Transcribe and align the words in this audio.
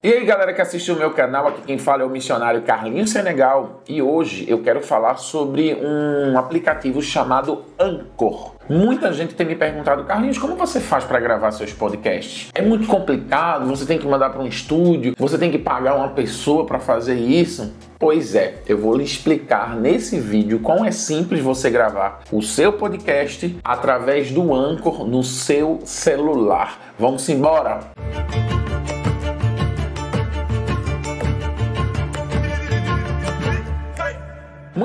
E 0.00 0.12
aí 0.12 0.24
galera 0.24 0.54
que 0.54 0.62
assiste 0.62 0.92
o 0.92 0.96
meu 0.96 1.10
canal, 1.10 1.48
aqui 1.48 1.62
quem 1.62 1.76
fala 1.76 2.04
é 2.04 2.06
o 2.06 2.08
missionário 2.08 2.62
Carlinhos 2.62 3.10
Senegal 3.10 3.82
e 3.88 4.00
hoje 4.00 4.44
eu 4.48 4.62
quero 4.62 4.80
falar 4.80 5.16
sobre 5.16 5.74
um 5.74 6.38
aplicativo 6.38 7.02
chamado 7.02 7.64
Anchor. 7.76 8.54
Muita 8.68 9.12
gente 9.12 9.34
tem 9.34 9.44
me 9.44 9.56
perguntado, 9.56 10.04
Carlinhos, 10.04 10.38
como 10.38 10.54
você 10.54 10.78
faz 10.78 11.02
para 11.02 11.18
gravar 11.18 11.50
seus 11.50 11.72
podcasts? 11.72 12.48
É 12.54 12.62
muito 12.62 12.86
complicado, 12.86 13.66
você 13.66 13.84
tem 13.84 13.98
que 13.98 14.06
mandar 14.06 14.30
para 14.30 14.40
um 14.40 14.46
estúdio, 14.46 15.14
você 15.18 15.36
tem 15.36 15.50
que 15.50 15.58
pagar 15.58 15.96
uma 15.96 16.10
pessoa 16.10 16.64
para 16.64 16.78
fazer 16.78 17.16
isso? 17.16 17.74
Pois 17.98 18.36
é, 18.36 18.62
eu 18.68 18.78
vou 18.78 18.96
lhe 18.96 19.02
explicar 19.02 19.74
nesse 19.74 20.20
vídeo 20.20 20.60
como 20.60 20.84
é 20.84 20.92
simples 20.92 21.40
você 21.40 21.70
gravar 21.70 22.20
o 22.30 22.40
seu 22.40 22.72
podcast 22.72 23.58
através 23.64 24.30
do 24.30 24.54
Anchor 24.54 25.04
no 25.04 25.24
seu 25.24 25.80
celular. 25.82 26.94
Vamos 26.96 27.28
embora? 27.28 27.80
Música 27.96 28.77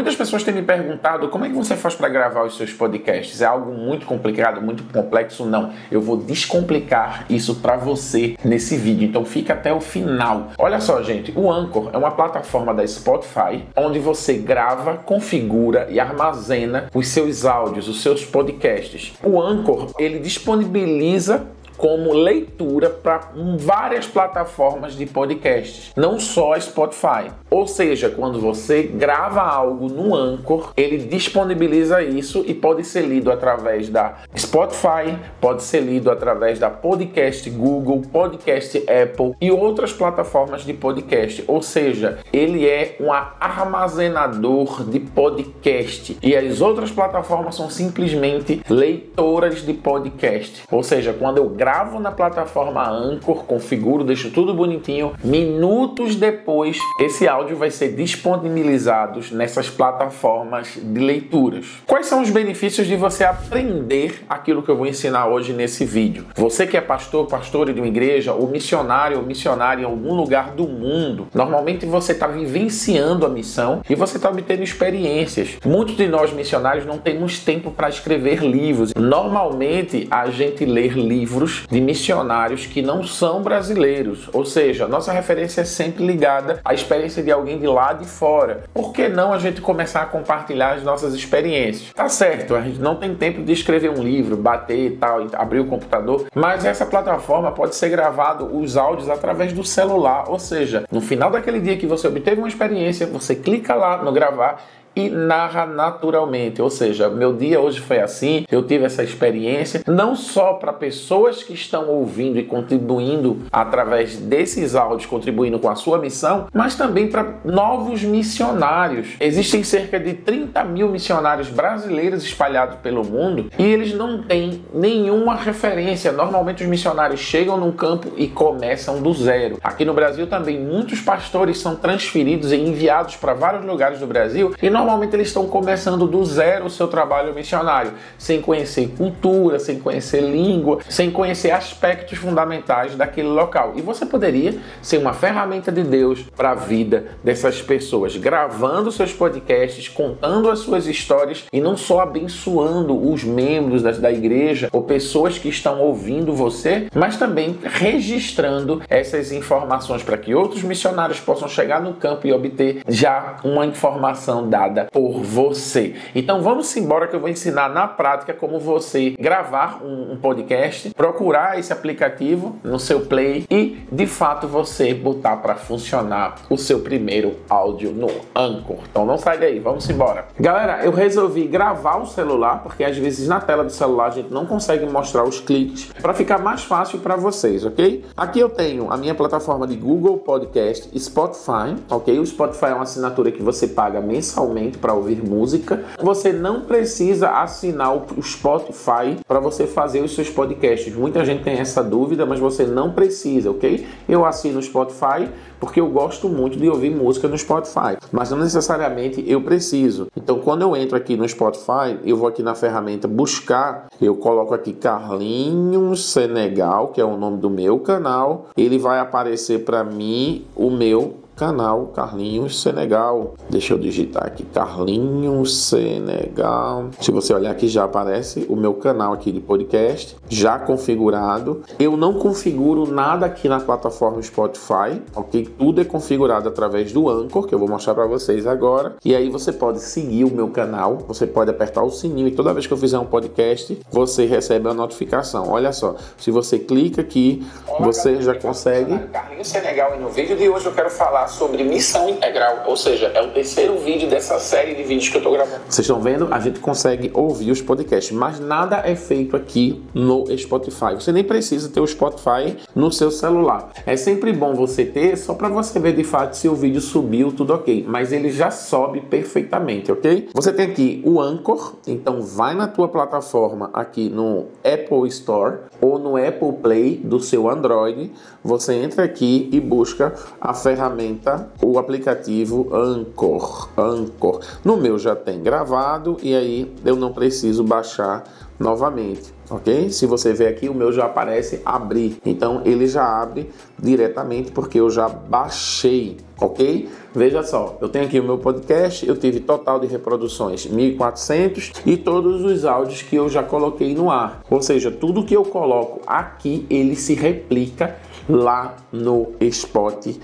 Muitas 0.03 0.17
pessoas 0.17 0.43
têm 0.43 0.53
me 0.53 0.61
perguntado 0.61 1.29
como 1.29 1.45
é 1.45 1.47
que 1.47 1.55
você 1.55 1.77
faz 1.77 1.95
para 1.95 2.09
gravar 2.09 2.43
os 2.43 2.57
seus 2.57 2.73
podcasts. 2.73 3.41
É 3.41 3.45
algo 3.45 3.71
muito 3.71 4.05
complicado, 4.05 4.61
muito 4.61 4.83
complexo? 4.91 5.45
Não. 5.45 5.71
Eu 5.89 6.01
vou 6.01 6.17
descomplicar 6.17 7.25
isso 7.29 7.55
para 7.61 7.77
você 7.77 8.35
nesse 8.43 8.75
vídeo. 8.75 9.07
Então 9.07 9.23
fica 9.23 9.53
até 9.53 9.71
o 9.71 9.79
final. 9.79 10.49
Olha 10.57 10.81
só, 10.81 11.01
gente, 11.01 11.31
o 11.33 11.49
Anchor 11.49 11.89
é 11.93 11.97
uma 11.97 12.11
plataforma 12.11 12.73
da 12.73 12.85
Spotify 12.85 13.63
onde 13.77 13.97
você 13.97 14.33
grava, 14.33 14.97
configura 14.97 15.87
e 15.89 16.01
armazena 16.01 16.89
os 16.93 17.07
seus 17.07 17.45
áudios, 17.45 17.87
os 17.87 18.01
seus 18.01 18.25
podcasts. 18.25 19.13
O 19.23 19.41
Anchor, 19.41 19.93
ele 19.97 20.19
disponibiliza 20.19 21.47
como 21.83 22.13
leitura 22.13 22.89
para 22.89 23.33
várias 23.57 24.07
plataformas 24.07 24.95
de 24.95 25.05
podcasts, 25.05 25.91
não 25.97 26.17
só 26.17 26.57
Spotify. 26.57 27.29
Ou 27.49 27.67
seja, 27.67 28.09
quando 28.09 28.39
você 28.39 28.83
grava 28.83 29.41
algo 29.41 29.89
no 29.89 30.15
Anchor, 30.15 30.71
ele 30.77 30.97
disponibiliza 30.99 32.01
isso 32.01 32.41
e 32.47 32.53
pode 32.53 32.85
ser 32.85 33.01
lido 33.01 33.29
através 33.29 33.89
da 33.89 34.19
Spotify, 34.33 35.17
pode 35.41 35.61
ser 35.61 35.81
lido 35.81 36.09
através 36.09 36.57
da 36.57 36.69
Podcast 36.69 37.49
Google, 37.49 38.01
Podcast 38.09 38.77
Apple 38.89 39.35
e 39.41 39.51
outras 39.51 39.91
plataformas 39.91 40.61
de 40.61 40.73
podcast. 40.73 41.43
Ou 41.49 41.61
seja, 41.61 42.19
ele 42.31 42.65
é 42.65 42.95
um 42.97 43.11
armazenador 43.11 44.85
de 44.85 45.01
podcast 45.01 46.17
e 46.23 46.33
as 46.33 46.61
outras 46.61 46.91
plataformas 46.91 47.55
são 47.55 47.69
simplesmente 47.69 48.61
leitoras 48.69 49.65
de 49.65 49.73
podcast. 49.73 50.63
Ou 50.71 50.81
seja, 50.81 51.11
quando 51.11 51.39
eu 51.39 51.49
gravo 51.49 51.72
na 51.99 52.11
plataforma 52.11 52.87
Anchor, 52.87 53.45
configuro, 53.45 54.03
deixo 54.03 54.29
tudo 54.29 54.53
bonitinho. 54.53 55.13
Minutos 55.23 56.15
depois, 56.15 56.77
esse 56.99 57.27
áudio 57.27 57.57
vai 57.57 57.71
ser 57.71 57.95
disponibilizado 57.95 59.19
nessas 59.31 59.71
plataformas 59.71 60.77
de 60.79 60.99
leituras. 60.99 61.65
Quais 61.87 62.05
são 62.05 62.21
os 62.21 62.29
benefícios 62.29 62.85
de 62.85 62.95
você 62.95 63.23
aprender 63.23 64.23
aquilo 64.29 64.61
que 64.61 64.69
eu 64.69 64.77
vou 64.77 64.85
ensinar 64.85 65.27
hoje 65.27 65.51
nesse 65.51 65.83
vídeo? 65.83 66.27
Você 66.35 66.67
que 66.67 66.77
é 66.77 66.81
pastor, 66.81 67.25
pastora 67.25 67.73
de 67.73 67.81
uma 67.81 67.87
igreja, 67.87 68.33
ou 68.33 68.47
missionário 68.47 69.17
ou 69.17 69.23
missionária 69.23 69.81
em 69.81 69.85
algum 69.85 70.13
lugar 70.13 70.51
do 70.51 70.67
mundo, 70.67 71.27
normalmente 71.33 71.87
você 71.87 72.11
está 72.11 72.27
vivenciando 72.27 73.25
a 73.25 73.29
missão 73.29 73.81
e 73.89 73.95
você 73.95 74.17
está 74.17 74.29
obtendo 74.29 74.61
experiências. 74.61 75.57
Muitos 75.65 75.97
de 75.97 76.07
nós 76.07 76.31
missionários 76.31 76.85
não 76.85 76.99
temos 76.99 77.39
tempo 77.39 77.71
para 77.71 77.89
escrever 77.89 78.43
livros. 78.43 78.93
Normalmente 78.95 80.07
a 80.11 80.29
gente 80.29 80.65
lê 80.65 80.87
livros 80.87 81.62
de 81.69 81.81
missionários 81.81 82.65
que 82.65 82.81
não 82.81 83.03
são 83.03 83.41
brasileiros, 83.41 84.29
ou 84.33 84.45
seja, 84.45 84.87
nossa 84.87 85.11
referência 85.11 85.61
é 85.61 85.65
sempre 85.65 86.05
ligada 86.05 86.59
à 86.63 86.73
experiência 86.73 87.23
de 87.23 87.31
alguém 87.31 87.59
de 87.59 87.67
lá 87.67 87.93
de 87.93 88.05
fora. 88.05 88.63
Por 88.73 88.91
que 88.91 89.07
não 89.07 89.33
a 89.33 89.39
gente 89.39 89.61
começar 89.61 90.01
a 90.01 90.05
compartilhar 90.05 90.73
as 90.73 90.83
nossas 90.83 91.13
experiências? 91.13 91.91
Tá 91.93 92.09
certo, 92.09 92.55
a 92.55 92.61
gente 92.61 92.79
não 92.79 92.95
tem 92.95 93.15
tempo 93.15 93.41
de 93.41 93.51
escrever 93.51 93.89
um 93.89 94.03
livro, 94.03 94.35
bater 94.35 94.87
e 94.87 94.91
tal, 94.91 95.27
abrir 95.33 95.59
o 95.59 95.65
computador, 95.65 96.25
mas 96.35 96.65
essa 96.65 96.85
plataforma 96.85 97.51
pode 97.51 97.75
ser 97.75 97.89
gravado 97.89 98.45
os 98.55 98.77
áudios 98.77 99.09
através 99.09 99.53
do 99.53 99.63
celular, 99.63 100.29
ou 100.29 100.39
seja, 100.39 100.83
no 100.91 101.01
final 101.01 101.31
daquele 101.31 101.59
dia 101.59 101.77
que 101.77 101.87
você 101.87 102.07
obteve 102.07 102.39
uma 102.39 102.47
experiência, 102.47 103.07
você 103.07 103.35
clica 103.35 103.73
lá 103.73 104.01
no 104.01 104.11
gravar 104.11 104.63
e 104.95 105.09
narra 105.09 105.65
naturalmente. 105.65 106.61
Ou 106.61 106.69
seja, 106.69 107.09
meu 107.09 107.33
dia 107.33 107.59
hoje 107.59 107.79
foi 107.79 107.99
assim, 107.99 108.45
eu 108.51 108.63
tive 108.63 108.85
essa 108.85 109.03
experiência, 109.03 109.81
não 109.87 110.15
só 110.15 110.53
para 110.53 110.73
pessoas 110.73 111.43
que 111.43 111.53
estão 111.53 111.89
ouvindo 111.89 112.37
e 112.37 112.43
contribuindo 112.43 113.41
através 113.51 114.17
desses 114.17 114.75
áudios, 114.75 115.05
contribuindo 115.05 115.59
com 115.59 115.69
a 115.69 115.75
sua 115.75 115.97
missão, 115.97 116.47
mas 116.53 116.75
também 116.75 117.07
para 117.07 117.35
novos 117.43 118.03
missionários. 118.03 119.15
Existem 119.19 119.63
cerca 119.63 119.99
de 119.99 120.13
30 120.13 120.63
mil 120.65 120.89
missionários 120.89 121.49
brasileiros 121.49 122.23
espalhados 122.23 122.77
pelo 122.77 123.03
mundo 123.03 123.49
e 123.57 123.63
eles 123.63 123.93
não 123.93 124.23
têm 124.23 124.63
nenhuma 124.73 125.35
referência. 125.35 126.11
Normalmente 126.11 126.63
os 126.63 126.69
missionários 126.69 127.19
chegam 127.19 127.57
num 127.57 127.71
campo 127.71 128.09
e 128.17 128.27
começam 128.27 129.01
do 129.01 129.13
zero. 129.13 129.57
Aqui 129.63 129.85
no 129.85 129.93
Brasil 129.93 130.27
também 130.27 130.59
muitos 130.59 131.01
pastores 131.01 131.57
são 131.57 131.75
transferidos 131.75 132.51
e 132.51 132.57
enviados 132.57 133.15
para 133.15 133.33
vários 133.33 133.65
lugares 133.65 133.99
do 133.99 134.07
Brasil 134.07 134.53
e 134.61 134.69
nós 134.69 134.82
normalmente 134.83 135.15
eles 135.15 135.29
estão 135.29 135.47
começando 135.47 136.05
do 136.05 136.23
zero 136.25 136.65
o 136.65 136.69
seu 136.69 136.89
trabalho 136.89 137.33
missionário, 137.33 137.93
sem 138.17 138.41
conhecer 138.41 138.89
cultura, 138.97 139.57
sem 139.57 139.79
conhecer 139.79 140.21
língua, 140.21 140.79
sem 140.89 141.09
conhecer 141.09 141.51
aspectos 141.51 142.17
fundamentais 142.17 142.93
daquele 142.95 143.29
local. 143.29 143.73
E 143.77 143.81
você 143.81 144.05
poderia 144.05 144.55
ser 144.81 144.97
uma 144.97 145.13
ferramenta 145.13 145.71
de 145.71 145.83
Deus 145.83 146.23
para 146.35 146.51
a 146.51 146.55
vida 146.55 147.05
dessas 147.23 147.61
pessoas, 147.61 148.17
gravando 148.17 148.91
seus 148.91 149.13
podcasts, 149.13 149.87
contando 149.87 150.49
as 150.49 150.59
suas 150.59 150.85
histórias 150.85 151.45
e 151.51 151.61
não 151.61 151.77
só 151.77 152.01
abençoando 152.01 153.09
os 153.09 153.23
membros 153.23 153.81
da 153.81 154.11
igreja 154.11 154.67
ou 154.73 154.83
pessoas 154.83 155.37
que 155.37 155.47
estão 155.47 155.79
ouvindo 155.79 156.33
você, 156.33 156.87
mas 156.93 157.15
também 157.15 157.57
registrando 157.63 158.81
essas 158.89 159.31
informações 159.31 160.03
para 160.03 160.17
que 160.17 160.35
outros 160.35 160.61
missionários 160.61 161.21
possam 161.21 161.47
chegar 161.47 161.81
no 161.81 161.93
campo 161.93 162.27
e 162.27 162.33
obter 162.33 162.81
já 162.87 163.37
uma 163.43 163.65
informação 163.65 164.49
dada 164.73 164.89
por 164.91 165.21
você. 165.21 165.95
Então 166.13 166.41
vamos 166.41 166.75
embora 166.75 167.07
que 167.07 167.15
eu 167.15 167.19
vou 167.19 167.29
ensinar 167.29 167.69
na 167.69 167.87
prática 167.87 168.33
como 168.33 168.59
você 168.59 169.11
gravar 169.19 169.81
um, 169.83 170.13
um 170.13 170.17
podcast, 170.17 170.93
procurar 170.93 171.59
esse 171.59 171.71
aplicativo 171.71 172.57
no 172.63 172.79
seu 172.79 173.01
Play 173.01 173.45
e 173.49 173.77
de 173.91 174.07
fato 174.07 174.47
você 174.47 174.93
botar 174.93 175.37
para 175.37 175.55
funcionar 175.55 176.35
o 176.49 176.57
seu 176.57 176.79
primeiro 176.79 177.35
áudio 177.49 177.91
no 177.91 178.09
Anchor. 178.35 178.79
Então 178.89 179.05
não 179.05 179.17
sai 179.17 179.37
daí, 179.37 179.59
vamos 179.59 179.89
embora. 179.89 180.27
Galera, 180.39 180.83
eu 180.83 180.91
resolvi 180.91 181.47
gravar 181.47 181.97
o 181.97 182.05
celular 182.05 182.63
porque 182.63 182.83
às 182.83 182.97
vezes 182.97 183.27
na 183.27 183.39
tela 183.39 183.63
do 183.63 183.71
celular 183.71 184.07
a 184.07 184.11
gente 184.11 184.33
não 184.33 184.45
consegue 184.45 184.85
mostrar 184.85 185.23
os 185.23 185.39
cliques 185.39 185.91
para 186.01 186.13
ficar 186.13 186.39
mais 186.39 186.63
fácil 186.63 186.99
para 186.99 187.15
vocês, 187.15 187.65
ok? 187.65 188.03
Aqui 188.15 188.39
eu 188.39 188.49
tenho 188.49 188.91
a 188.91 188.97
minha 188.97 189.13
plataforma 189.13 189.67
de 189.67 189.75
Google 189.75 190.17
Podcast, 190.17 190.89
Spotify, 190.97 191.75
ok? 191.89 192.19
O 192.19 192.25
Spotify 192.25 192.67
é 192.67 192.73
uma 192.73 192.83
assinatura 192.83 193.31
que 193.31 193.41
você 193.41 193.67
paga 193.67 194.01
mensalmente 194.01 194.62
para 194.71 194.93
ouvir 194.93 195.23
música. 195.23 195.83
Você 196.01 196.31
não 196.31 196.61
precisa 196.61 197.29
assinar 197.29 197.95
o 197.95 198.21
Spotify 198.21 199.17
para 199.27 199.39
você 199.39 199.65
fazer 199.65 200.01
os 200.01 200.15
seus 200.15 200.29
podcasts. 200.29 200.93
Muita 200.95 201.23
gente 201.25 201.43
tem 201.43 201.59
essa 201.59 201.83
dúvida, 201.83 202.25
mas 202.25 202.39
você 202.39 202.65
não 202.65 202.91
precisa, 202.91 203.51
ok? 203.51 203.85
Eu 204.07 204.25
assino 204.25 204.59
o 204.59 204.63
Spotify 204.63 205.29
porque 205.59 205.79
eu 205.79 205.87
gosto 205.87 206.27
muito 206.27 206.57
de 206.57 206.67
ouvir 206.67 206.89
música 206.89 207.25
no 207.27 207.37
Spotify, 207.37 207.97
mas 208.11 208.29
não 208.29 208.37
necessariamente 208.37 209.23
eu 209.25 209.41
preciso. 209.41 210.07
Então, 210.15 210.39
quando 210.39 210.61
eu 210.61 210.75
entro 210.75 210.97
aqui 210.97 211.15
no 211.15 211.27
Spotify, 211.27 211.97
eu 212.03 212.17
vou 212.17 212.27
aqui 212.27 212.43
na 212.43 212.53
ferramenta 212.53 213.07
buscar, 213.07 213.87
eu 214.01 214.13
coloco 214.15 214.53
aqui 214.53 214.73
Carlinhos 214.73 216.11
Senegal, 216.11 216.89
que 216.89 216.99
é 216.99 217.05
o 217.05 217.15
nome 217.15 217.37
do 217.37 217.49
meu 217.49 217.79
canal, 217.79 218.49
ele 218.57 218.77
vai 218.77 218.99
aparecer 218.99 219.63
para 219.63 219.85
mim 219.85 220.45
o 220.53 220.69
meu 220.69 221.22
canal 221.35 221.87
Carlinhos 221.87 222.61
Senegal. 222.61 223.33
Deixa 223.49 223.73
eu 223.73 223.77
digitar 223.77 224.25
aqui 224.25 224.43
Carlinhos 224.43 225.67
Senegal. 225.67 226.89
Se 226.99 227.11
você 227.11 227.33
olhar 227.33 227.51
aqui 227.51 227.67
já 227.67 227.83
aparece 227.83 228.45
o 228.49 228.55
meu 228.55 228.73
canal 228.75 229.13
aqui 229.13 229.31
de 229.31 229.39
podcast 229.39 230.15
já 230.29 230.59
configurado. 230.59 231.63
Eu 231.79 231.97
não 231.97 232.13
configuro 232.13 232.87
nada 232.87 233.25
aqui 233.25 233.49
na 233.49 233.59
plataforma 233.59 234.21
Spotify, 234.21 235.01
ok? 235.15 235.47
Tudo 235.57 235.81
é 235.81 235.85
configurado 235.85 236.49
através 236.49 236.91
do 236.91 237.09
Anchor, 237.09 237.47
que 237.47 237.55
eu 237.55 237.59
vou 237.59 237.67
mostrar 237.67 237.93
para 237.93 238.05
vocês 238.05 238.45
agora. 238.45 238.95
E 239.03 239.15
aí 239.15 239.29
você 239.29 239.51
pode 239.51 239.79
seguir 239.79 240.23
o 240.23 240.31
meu 240.31 240.49
canal, 240.49 240.97
você 241.07 241.25
pode 241.25 241.49
apertar 241.49 241.83
o 241.83 241.89
sininho 241.89 242.27
e 242.27 242.31
toda 242.31 242.53
vez 242.53 242.67
que 242.67 242.73
eu 242.73 242.77
fizer 242.77 242.99
um 242.99 243.05
podcast, 243.05 243.79
você 243.91 244.25
recebe 244.25 244.69
a 244.69 244.73
notificação. 244.73 245.49
Olha 245.49 245.71
só, 245.71 245.95
se 246.17 246.31
você 246.31 246.59
clica 246.59 247.01
aqui, 247.01 247.45
Olá, 247.67 247.79
você 247.79 248.21
já 248.21 248.35
consegue. 248.35 248.97
Carlinhos 249.07 249.47
Senegal 249.47 249.95
e 249.95 249.99
no 249.99 250.09
vídeo 250.09 250.37
de 250.37 250.49
hoje 250.49 250.65
eu 250.65 250.73
quero 250.73 250.89
falar 250.89 251.22
falar 251.23 251.27
sobre 251.27 251.63
missão 251.63 252.09
integral, 252.09 252.63
ou 252.67 252.75
seja, 252.75 253.07
é 253.07 253.21
o 253.21 253.29
terceiro 253.29 253.77
vídeo 253.77 254.09
dessa 254.09 254.39
série 254.39 254.75
de 254.75 254.83
vídeos 254.83 255.09
que 255.09 255.15
eu 255.15 255.19
estou 255.19 255.33
gravando. 255.33 255.61
Vocês 255.67 255.79
estão 255.79 256.01
vendo? 256.01 256.27
A 256.31 256.39
gente 256.39 256.59
consegue 256.59 257.11
ouvir 257.13 257.51
os 257.51 257.61
podcasts, 257.61 258.15
mas 258.15 258.39
nada 258.39 258.81
é 258.83 258.95
feito 258.95 259.35
aqui 259.35 259.81
no 259.93 260.25
Spotify. 260.37 260.95
Você 260.95 261.11
nem 261.11 261.23
precisa 261.23 261.69
ter 261.69 261.79
o 261.79 261.87
Spotify 261.87 262.57
no 262.75 262.91
seu 262.91 263.11
celular. 263.11 263.71
É 263.85 263.95
sempre 263.95 264.33
bom 264.33 264.53
você 264.53 264.85
ter 264.85 265.17
só 265.17 265.33
para 265.33 265.49
você 265.49 265.79
ver 265.79 265.95
de 265.95 266.03
fato 266.03 266.35
se 266.35 266.47
o 266.47 266.55
vídeo 266.55 266.81
subiu, 266.81 267.31
tudo 267.31 267.53
ok. 267.53 267.85
Mas 267.87 268.11
ele 268.11 268.29
já 268.29 268.51
sobe 268.51 269.01
perfeitamente, 269.01 269.91
ok? 269.91 270.29
Você 270.33 270.51
tem 270.51 270.65
aqui 270.65 271.01
o 271.05 271.21
Anchor, 271.21 271.75
então 271.87 272.21
vai 272.21 272.55
na 272.55 272.67
tua 272.67 272.87
plataforma 272.87 273.69
aqui 273.73 274.09
no 274.09 274.47
Apple 274.63 275.07
Store 275.07 275.57
ou 275.79 275.99
no 275.99 276.17
Apple 276.17 276.53
Play 276.61 276.97
do 277.03 277.19
seu 277.19 277.49
Android. 277.49 278.11
Você 278.43 278.73
entra 278.73 279.03
aqui 279.03 279.49
e 279.51 279.59
busca 279.59 280.13
a 280.39 280.53
ferramenta, 280.53 281.12
o 281.61 281.79
aplicativo 281.79 282.69
Anchor. 282.73 283.69
Anchor. 283.77 284.41
No 284.63 284.77
meu 284.77 284.97
já 284.97 285.15
tem 285.15 285.41
gravado 285.41 286.17
e 286.21 286.35
aí 286.35 286.73
eu 286.85 286.95
não 286.95 287.13
preciso 287.13 287.63
baixar 287.63 288.23
novamente, 288.59 289.33
ok? 289.49 289.89
Se 289.89 290.05
você 290.05 290.33
ver 290.33 290.47
aqui, 290.47 290.69
o 290.69 290.73
meu 290.73 290.91
já 290.91 291.05
aparece 291.05 291.61
abrir, 291.65 292.17
então 292.25 292.61
ele 292.65 292.87
já 292.87 293.21
abre 293.21 293.49
diretamente 293.77 294.51
porque 294.51 294.79
eu 294.79 294.89
já 294.89 295.09
baixei, 295.09 296.17
ok? 296.39 296.87
Veja 297.13 297.43
só, 297.43 297.77
eu 297.81 297.89
tenho 297.89 298.05
aqui 298.05 298.19
o 298.19 298.23
meu 298.23 298.37
podcast, 298.37 299.07
eu 299.07 299.17
tive 299.17 299.39
total 299.39 299.79
de 299.79 299.87
reproduções 299.87 300.65
1400 300.65 301.73
e 301.85 301.97
todos 301.97 302.43
os 302.43 302.65
áudios 302.65 303.01
que 303.01 303.15
eu 303.15 303.27
já 303.27 303.43
coloquei 303.43 303.93
no 303.93 304.09
ar, 304.09 304.41
ou 304.49 304.61
seja, 304.61 304.89
tudo 304.89 305.25
que 305.25 305.35
eu 305.35 305.43
coloco 305.43 306.01
aqui 306.07 306.65
ele 306.69 306.95
se 306.95 307.13
replica 307.13 307.97
lá 308.29 308.75
no 308.91 309.33
Spotify. 309.51 310.19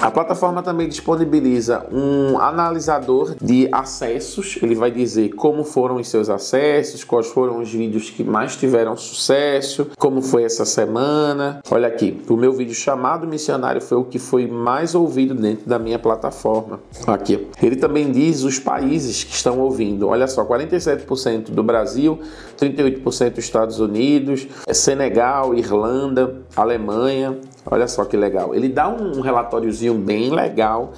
A 0.00 0.10
plataforma 0.10 0.62
também 0.62 0.88
disponibiliza 0.88 1.86
um 1.92 2.38
analisador 2.38 3.34
de 3.40 3.68
acessos, 3.72 4.58
ele 4.62 4.74
vai 4.74 4.90
dizer 4.90 5.30
como 5.30 5.64
foram 5.64 5.96
os 5.96 6.08
seus 6.08 6.28
acessos, 6.28 7.04
quais 7.04 7.28
foram 7.28 7.60
os 7.60 7.72
vídeos 7.72 8.10
que 8.10 8.24
mais 8.24 8.56
tiveram 8.56 8.96
sucesso, 8.96 9.88
como 9.96 10.20
foi 10.20 10.44
essa 10.44 10.64
semana. 10.64 11.60
Olha 11.70 11.88
aqui, 11.88 12.20
o 12.28 12.36
meu 12.36 12.52
vídeo 12.52 12.74
chamado 12.74 13.26
Missionário 13.26 13.80
foi 13.80 13.98
o 13.98 14.04
que 14.04 14.18
foi 14.18 14.46
mais 14.46 14.94
ouvido 14.94 15.34
dentro 15.34 15.68
da 15.68 15.78
minha 15.78 15.98
plataforma. 15.98 16.80
Aqui, 17.06 17.46
ele 17.62 17.76
também 17.76 18.10
diz 18.10 18.42
os 18.42 18.58
países 18.58 19.22
que 19.24 19.34
estão 19.34 19.60
ouvindo. 19.60 20.08
Olha 20.08 20.26
só, 20.26 20.44
47% 20.44 21.50
do 21.50 21.62
Brasil, 21.62 22.18
38% 22.58 23.30
dos 23.30 23.44
Estados 23.44 23.78
Unidos, 23.78 24.46
Senegal, 24.72 25.54
Irlanda, 25.54 26.42
Alemanha. 26.56 27.38
Olha 27.70 27.86
só 27.86 28.04
que 28.04 28.16
legal. 28.16 28.54
Ele 28.54 28.68
dá 28.68 28.88
um 28.88 29.20
relatóriozinho 29.20 29.94
bem 29.94 30.30
legal 30.30 30.92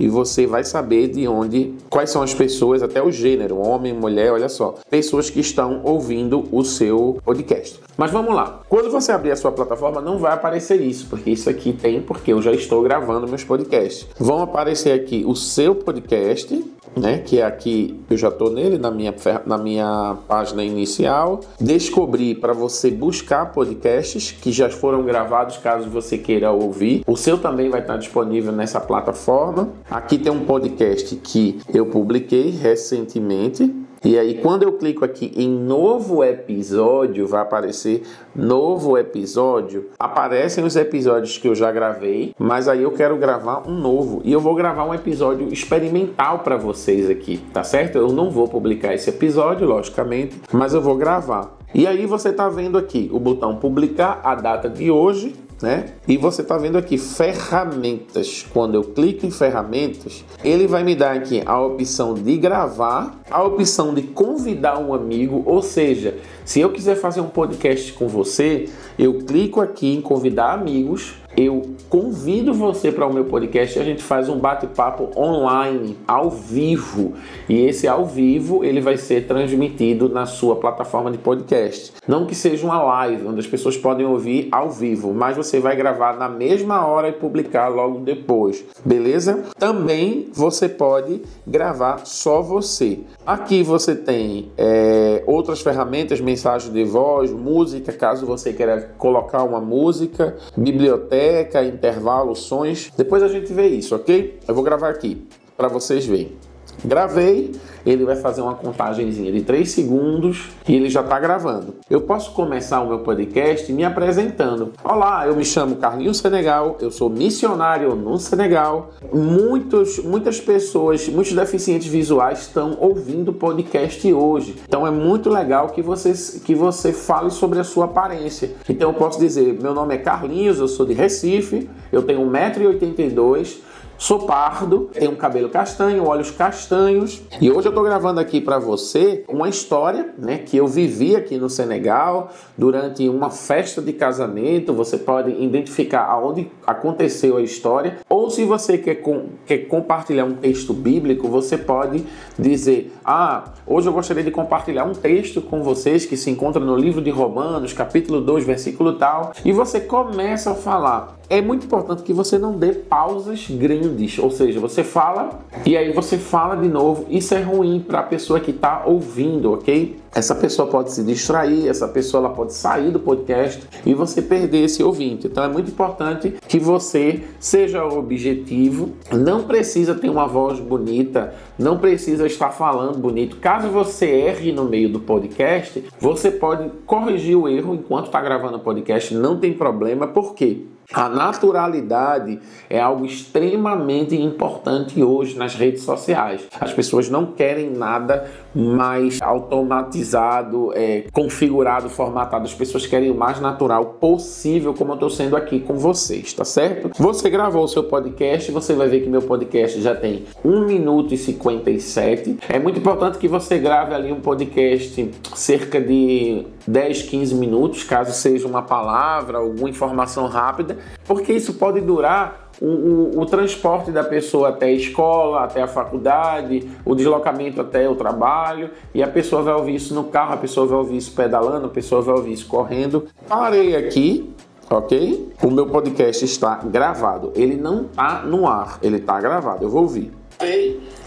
e 0.00 0.08
você 0.08 0.46
vai 0.46 0.64
saber 0.64 1.08
de 1.08 1.28
onde, 1.28 1.74
quais 1.90 2.08
são 2.08 2.22
as 2.22 2.32
pessoas, 2.32 2.82
até 2.82 3.02
o 3.02 3.12
gênero, 3.12 3.58
homem, 3.58 3.92
mulher, 3.92 4.32
olha 4.32 4.48
só, 4.48 4.76
pessoas 4.88 5.28
que 5.28 5.40
estão 5.40 5.82
ouvindo 5.84 6.48
o 6.50 6.64
seu 6.64 7.18
podcast. 7.22 7.78
Mas 7.98 8.10
vamos 8.10 8.34
lá. 8.34 8.62
Quando 8.66 8.90
você 8.90 9.12
abrir 9.12 9.32
a 9.32 9.36
sua 9.36 9.52
plataforma, 9.52 10.00
não 10.00 10.18
vai 10.18 10.32
aparecer 10.32 10.80
isso, 10.80 11.06
porque 11.10 11.28
isso 11.28 11.50
aqui 11.50 11.74
tem 11.74 12.00
porque 12.00 12.32
eu 12.32 12.40
já 12.40 12.50
estou 12.50 12.82
gravando 12.82 13.28
meus 13.28 13.44
podcasts. 13.44 14.06
Vão 14.18 14.40
aparecer 14.40 14.92
aqui 14.92 15.22
o 15.26 15.36
seu 15.36 15.74
podcast, 15.74 16.64
né? 16.96 17.18
Que 17.18 17.40
é 17.40 17.44
aqui, 17.44 18.00
eu 18.10 18.16
já 18.16 18.28
estou 18.28 18.50
nele 18.50 18.78
na 18.78 18.90
minha, 18.90 19.14
na 19.46 19.58
minha 19.58 20.16
página 20.26 20.62
inicial. 20.62 21.40
Descobrir 21.60 22.36
para 22.36 22.52
você 22.52 22.90
buscar 22.90 23.52
podcasts 23.52 24.32
que 24.32 24.52
já 24.52 24.68
foram 24.68 25.02
gravados, 25.04 25.56
caso 25.56 25.88
você 25.88 26.18
queira 26.18 26.50
ouvir. 26.50 27.02
O 27.06 27.16
seu 27.16 27.38
também 27.38 27.68
vai 27.68 27.80
estar 27.80 27.96
disponível 27.96 28.52
nessa 28.52 28.80
plataforma. 28.80 29.68
Aqui 29.90 30.18
tem 30.18 30.32
um 30.32 30.44
podcast 30.44 31.16
que 31.16 31.60
eu 31.72 31.86
publiquei 31.86 32.50
recentemente 32.50 33.72
e 34.02 34.18
aí, 34.18 34.38
quando 34.38 34.62
eu 34.62 34.72
clico 34.72 35.04
aqui 35.04 35.30
em 35.36 35.48
novo 35.48 36.24
episódio, 36.24 37.26
vai 37.26 37.42
aparecer 37.42 38.02
novo 38.34 38.96
episódio. 38.96 39.90
Aparecem 39.98 40.64
os 40.64 40.74
episódios 40.74 41.36
que 41.36 41.46
eu 41.46 41.54
já 41.54 41.70
gravei, 41.70 42.34
mas 42.38 42.66
aí 42.66 42.82
eu 42.82 42.92
quero 42.92 43.18
gravar 43.18 43.68
um 43.68 43.74
novo. 43.74 44.22
E 44.24 44.32
eu 44.32 44.40
vou 44.40 44.54
gravar 44.54 44.84
um 44.84 44.94
episódio 44.94 45.52
experimental 45.52 46.38
para 46.38 46.56
vocês 46.56 47.10
aqui, 47.10 47.42
tá 47.52 47.62
certo? 47.62 47.98
Eu 47.98 48.08
não 48.08 48.30
vou 48.30 48.48
publicar 48.48 48.94
esse 48.94 49.10
episódio, 49.10 49.68
logicamente, 49.68 50.40
mas 50.50 50.72
eu 50.72 50.80
vou 50.80 50.96
gravar. 50.96 51.58
E 51.74 51.86
aí 51.86 52.06
você 52.06 52.32
tá 52.32 52.48
vendo 52.48 52.78
aqui 52.78 53.10
o 53.12 53.20
botão 53.20 53.56
publicar, 53.56 54.22
a 54.24 54.34
data 54.34 54.68
de 54.68 54.90
hoje, 54.90 55.34
né? 55.62 55.86
E 56.08 56.16
você 56.16 56.42
está 56.42 56.56
vendo 56.56 56.78
aqui 56.78 56.96
ferramentas. 56.98 58.46
Quando 58.52 58.74
eu 58.74 58.82
clico 58.82 59.26
em 59.26 59.30
ferramentas, 59.30 60.24
ele 60.42 60.66
vai 60.66 60.82
me 60.82 60.94
dar 60.94 61.16
aqui 61.16 61.42
a 61.44 61.60
opção 61.60 62.14
de 62.14 62.36
gravar, 62.36 63.20
a 63.30 63.42
opção 63.42 63.94
de 63.94 64.02
convidar 64.02 64.78
um 64.78 64.94
amigo, 64.94 65.42
ou 65.46 65.62
seja, 65.62 66.16
se 66.44 66.60
eu 66.60 66.70
quiser 66.70 66.96
fazer 66.96 67.20
um 67.20 67.28
podcast 67.28 67.92
com 67.92 68.08
você, 68.08 68.68
eu 68.98 69.18
clico 69.18 69.60
aqui 69.60 69.94
em 69.94 70.00
convidar 70.00 70.52
amigos 70.52 71.14
eu 71.36 71.62
convido 71.88 72.52
você 72.52 72.90
para 72.90 73.06
o 73.06 73.12
meu 73.12 73.24
podcast 73.24 73.78
e 73.78 73.82
a 73.82 73.84
gente 73.84 74.02
faz 74.02 74.28
um 74.28 74.38
bate-papo 74.38 75.10
online, 75.16 75.96
ao 76.06 76.28
vivo. 76.28 77.14
E 77.48 77.66
esse 77.66 77.86
ao 77.86 78.04
vivo 78.04 78.64
ele 78.64 78.80
vai 78.80 78.96
ser 78.96 79.26
transmitido 79.26 80.08
na 80.08 80.26
sua 80.26 80.56
plataforma 80.56 81.10
de 81.10 81.18
podcast. 81.18 81.92
Não 82.06 82.26
que 82.26 82.34
seja 82.34 82.66
uma 82.66 82.82
live 82.82 83.28
onde 83.28 83.40
as 83.40 83.46
pessoas 83.46 83.76
podem 83.76 84.04
ouvir 84.06 84.48
ao 84.50 84.70
vivo, 84.70 85.12
mas 85.14 85.36
você 85.36 85.60
vai 85.60 85.76
gravar 85.76 86.16
na 86.16 86.28
mesma 86.28 86.84
hora 86.86 87.08
e 87.08 87.12
publicar 87.12 87.68
logo 87.68 88.00
depois, 88.00 88.64
beleza? 88.84 89.44
Também 89.58 90.28
você 90.32 90.68
pode 90.68 91.22
gravar 91.46 92.06
só 92.06 92.42
você. 92.42 93.00
Aqui 93.24 93.62
você 93.62 93.94
tem 93.94 94.50
é, 94.58 95.22
outras 95.26 95.60
ferramentas, 95.60 96.20
mensagem 96.20 96.72
de 96.72 96.84
voz, 96.84 97.30
música, 97.30 97.92
caso 97.92 98.26
você 98.26 98.52
queira 98.52 98.92
colocar 98.98 99.44
uma 99.44 99.60
música, 99.60 100.36
biblioteca 100.56 101.19
biblioteca, 101.20 101.62
intervalo, 101.62 102.34
sons. 102.34 102.90
Depois 102.96 103.22
a 103.22 103.28
gente 103.28 103.52
vê 103.52 103.68
isso, 103.68 103.94
ok? 103.94 104.38
Eu 104.48 104.54
vou 104.54 104.64
gravar 104.64 104.88
aqui 104.88 105.26
para 105.56 105.68
vocês 105.68 106.06
verem. 106.06 106.49
Gravei, 106.84 107.52
ele 107.84 108.04
vai 108.04 108.16
fazer 108.16 108.40
uma 108.40 108.54
contagemzinha 108.54 109.30
de 109.30 109.42
3 109.42 109.70
segundos 109.70 110.48
e 110.66 110.74
ele 110.74 110.88
já 110.88 111.00
está 111.00 111.18
gravando. 111.18 111.74
Eu 111.88 112.02
posso 112.02 112.32
começar 112.32 112.80
o 112.80 112.88
meu 112.88 113.00
podcast 113.00 113.70
me 113.72 113.84
apresentando. 113.84 114.72
Olá, 114.82 115.26
eu 115.26 115.36
me 115.36 115.44
chamo 115.44 115.76
Carlinhos 115.76 116.18
Senegal, 116.18 116.78
eu 116.80 116.90
sou 116.90 117.10
missionário 117.10 117.94
no 117.94 118.18
Senegal. 118.18 118.90
Muitos, 119.12 119.98
muitas 119.98 120.40
pessoas, 120.40 121.08
muitos 121.08 121.32
deficientes 121.34 121.86
visuais 121.86 122.40
estão 122.40 122.76
ouvindo 122.80 123.30
o 123.30 123.34
podcast 123.34 124.12
hoje. 124.12 124.56
Então 124.66 124.86
é 124.86 124.90
muito 124.90 125.28
legal 125.28 125.68
que 125.68 125.82
você, 125.82 126.12
que 126.40 126.54
você 126.54 126.92
fale 126.92 127.30
sobre 127.30 127.58
a 127.58 127.64
sua 127.64 127.86
aparência. 127.86 128.52
Então 128.68 128.90
eu 128.90 128.94
posso 128.94 129.18
dizer, 129.18 129.58
meu 129.60 129.74
nome 129.74 129.94
é 129.94 129.98
Carlinhos, 129.98 130.58
eu 130.58 130.68
sou 130.68 130.86
de 130.86 130.94
Recife, 130.94 131.68
eu 131.92 132.02
tenho 132.02 132.20
1,82m, 132.20 133.69
Sou 134.00 134.20
pardo, 134.20 134.88
tenho 134.94 135.10
um 135.10 135.14
cabelo 135.14 135.50
castanho, 135.50 136.06
olhos 136.06 136.30
castanhos. 136.30 137.20
E 137.38 137.50
hoje 137.50 137.68
eu 137.68 137.72
tô 137.74 137.82
gravando 137.82 138.18
aqui 138.18 138.40
para 138.40 138.58
você 138.58 139.26
uma 139.28 139.46
história, 139.46 140.14
né, 140.16 140.38
que 140.38 140.56
eu 140.56 140.66
vivi 140.66 141.14
aqui 141.14 141.36
no 141.36 141.50
Senegal 141.50 142.30
durante 142.56 143.06
uma 143.10 143.28
festa 143.28 143.82
de 143.82 143.92
casamento. 143.92 144.72
Você 144.72 144.96
pode 144.96 145.30
identificar 145.32 146.06
aonde 146.06 146.50
aconteceu 146.66 147.36
a 147.36 147.42
história. 147.42 147.98
Ou 148.08 148.30
se 148.30 148.42
você 148.46 148.78
quer, 148.78 148.96
com, 148.96 149.26
quer 149.44 149.68
compartilhar 149.68 150.24
um 150.24 150.34
texto 150.34 150.72
bíblico, 150.72 151.28
você 151.28 151.58
pode 151.58 152.02
dizer: 152.38 152.90
Ah, 153.04 153.52
hoje 153.66 153.86
eu 153.86 153.92
gostaria 153.92 154.24
de 154.24 154.30
compartilhar 154.30 154.84
um 154.84 154.94
texto 154.94 155.42
com 155.42 155.62
vocês 155.62 156.06
que 156.06 156.16
se 156.16 156.30
encontra 156.30 156.64
no 156.64 156.74
livro 156.74 157.02
de 157.02 157.10
Romanos, 157.10 157.74
capítulo 157.74 158.22
2, 158.22 158.46
versículo 158.46 158.94
tal. 158.94 159.32
E 159.44 159.52
você 159.52 159.78
começa 159.78 160.52
a 160.52 160.54
falar 160.54 161.19
é 161.30 161.40
muito 161.40 161.64
importante 161.64 162.02
que 162.02 162.12
você 162.12 162.36
não 162.36 162.58
dê 162.58 162.72
pausas 162.72 163.48
grandes, 163.48 164.18
ou 164.18 164.32
seja, 164.32 164.58
você 164.58 164.82
fala 164.82 165.38
e 165.64 165.76
aí 165.76 165.92
você 165.92 166.18
fala 166.18 166.56
de 166.56 166.68
novo. 166.68 167.06
Isso 167.08 167.32
é 167.32 167.40
ruim 167.40 167.78
para 167.78 168.00
a 168.00 168.02
pessoa 168.02 168.40
que 168.40 168.50
está 168.50 168.82
ouvindo, 168.84 169.52
ok? 169.52 169.96
Essa 170.12 170.34
pessoa 170.34 170.66
pode 170.66 170.90
se 170.90 171.04
distrair, 171.04 171.68
essa 171.68 171.86
pessoa 171.86 172.24
ela 172.26 172.34
pode 172.34 172.52
sair 172.52 172.90
do 172.90 172.98
podcast 172.98 173.62
e 173.86 173.94
você 173.94 174.20
perder 174.20 174.64
esse 174.64 174.82
ouvinte. 174.82 175.28
Então 175.28 175.44
é 175.44 175.48
muito 175.48 175.70
importante 175.70 176.34
que 176.48 176.58
você 176.58 177.22
seja 177.38 177.84
objetivo, 177.84 178.90
não 179.12 179.44
precisa 179.44 179.94
ter 179.94 180.10
uma 180.10 180.26
voz 180.26 180.58
bonita, 180.58 181.32
não 181.56 181.78
precisa 181.78 182.26
estar 182.26 182.50
falando 182.50 182.98
bonito. 182.98 183.36
Caso 183.36 183.68
você 183.68 184.06
erre 184.06 184.50
no 184.50 184.64
meio 184.64 184.88
do 184.88 184.98
podcast, 184.98 185.84
você 186.00 186.28
pode 186.28 186.68
corrigir 186.84 187.36
o 187.36 187.48
erro 187.48 187.76
enquanto 187.76 188.06
está 188.06 188.20
gravando 188.20 188.56
o 188.56 188.60
podcast, 188.60 189.14
não 189.14 189.38
tem 189.38 189.52
problema, 189.52 190.08
por 190.08 190.34
quê? 190.34 190.66
A 190.92 191.08
naturalidade 191.08 192.40
é 192.68 192.80
algo 192.80 193.06
extremamente 193.06 194.20
importante 194.20 195.00
hoje 195.00 195.36
nas 195.36 195.54
redes 195.54 195.82
sociais. 195.84 196.48
As 196.60 196.72
pessoas 196.72 197.08
não 197.08 197.26
querem 197.26 197.70
nada 197.70 198.28
mais 198.54 199.20
automatizado, 199.20 200.72
é, 200.74 201.04
configurado, 201.12 201.88
formatado. 201.88 202.44
As 202.44 202.54
pessoas 202.54 202.86
querem 202.86 203.10
o 203.10 203.14
mais 203.14 203.40
natural 203.40 203.84
possível, 204.00 204.74
como 204.74 204.92
eu 204.92 204.94
estou 204.94 205.10
sendo 205.10 205.36
aqui 205.36 205.60
com 205.60 205.74
vocês, 205.74 206.32
tá 206.32 206.44
certo? 206.44 206.90
Você 206.98 207.30
gravou 207.30 207.64
o 207.64 207.68
seu 207.68 207.84
podcast, 207.84 208.50
você 208.50 208.74
vai 208.74 208.88
ver 208.88 209.00
que 209.00 209.08
meu 209.08 209.22
podcast 209.22 209.80
já 209.80 209.94
tem 209.94 210.24
1 210.44 210.66
minuto 210.66 211.14
e 211.14 211.16
57. 211.16 212.38
É 212.48 212.58
muito 212.58 212.78
importante 212.78 213.18
que 213.18 213.28
você 213.28 213.58
grave 213.58 213.94
ali 213.94 214.12
um 214.12 214.20
podcast 214.20 215.10
cerca 215.34 215.80
de 215.80 216.46
10, 216.66 217.02
15 217.02 217.34
minutos, 217.34 217.84
caso 217.84 218.12
seja 218.12 218.46
uma 218.46 218.62
palavra, 218.62 219.38
alguma 219.38 219.68
informação 219.68 220.26
rápida, 220.26 220.78
porque 221.06 221.32
isso 221.32 221.54
pode 221.54 221.80
durar 221.80 222.49
o, 222.60 223.20
o, 223.20 223.26
transporte 223.26 223.90
da 223.90 224.04
pessoa 224.04 224.50
até 224.50 224.66
a 224.66 224.72
escola, 224.72 225.44
até 225.44 225.62
a 225.62 225.66
faculdade, 225.66 226.70
o 226.84 226.94
deslocamento 226.94 227.60
até 227.60 227.88
o 227.88 227.94
trabalho, 227.94 228.70
e 228.94 229.02
a 229.02 229.08
pessoa 229.08 229.42
vai 229.42 229.54
ouvir 229.54 229.76
isso 229.76 229.94
no 229.94 230.04
carro, 230.04 230.34
a 230.34 230.36
pessoa 230.36 230.66
vai 230.66 230.78
ouvir 230.78 230.96
isso 230.98 231.12
pedalando, 231.12 231.66
a 231.66 231.70
pessoa 231.70 232.02
vai 232.02 232.14
ouvir 232.14 232.32
isso 232.32 232.46
correndo. 232.46 233.06
Parei 233.26 233.74
aqui, 233.74 234.34
ok? 234.68 235.32
O 235.42 235.50
meu 235.50 235.66
podcast 235.66 236.24
está 236.24 236.56
gravado. 236.56 237.32
Ele 237.34 237.56
não 237.56 237.86
está 237.86 238.22
no 238.22 238.46
ar, 238.46 238.78
ele 238.82 238.98
está 238.98 239.18
gravado. 239.20 239.64
Eu 239.64 239.70
vou 239.70 239.82
ouvir 239.82 240.12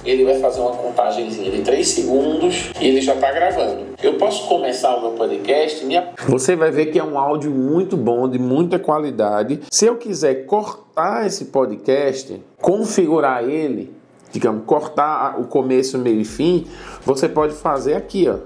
ele 0.05 0.25
vai 0.25 0.39
fazer 0.39 0.59
uma 0.59 0.71
contagemzinha 0.71 1.49
de 1.51 1.61
3 1.61 1.87
segundos 1.87 2.71
e 2.79 2.87
ele 2.87 3.01
já 3.01 3.15
está 3.15 3.31
gravando. 3.31 3.85
Eu 4.01 4.15
posso 4.15 4.47
começar 4.47 4.95
o 4.95 5.01
meu 5.01 5.11
podcast. 5.11 5.85
Minha... 5.85 6.09
Você 6.27 6.55
vai 6.55 6.71
ver 6.71 6.87
que 6.87 6.99
é 6.99 7.03
um 7.03 7.17
áudio 7.17 7.51
muito 7.51 7.95
bom, 7.95 8.27
de 8.27 8.37
muita 8.37 8.77
qualidade. 8.77 9.61
Se 9.71 9.85
eu 9.85 9.95
quiser 9.95 10.45
cortar 10.45 11.25
esse 11.25 11.45
podcast, 11.45 12.41
configurar 12.61 13.43
ele, 13.43 13.93
digamos, 14.31 14.63
cortar 14.65 15.39
o 15.39 15.45
começo, 15.45 15.97
meio 15.97 16.19
e 16.19 16.25
fim, 16.25 16.67
você 17.05 17.29
pode 17.29 17.53
fazer 17.53 17.95
aqui, 17.95 18.27
ó. 18.27 18.37